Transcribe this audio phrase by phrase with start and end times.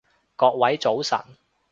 [0.35, 1.19] 各位早晨